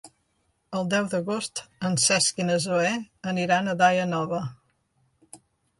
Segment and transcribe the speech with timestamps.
[0.79, 2.97] El deu d'agost en Cesc i na Zoè
[3.35, 4.43] aniran a Daia Nova.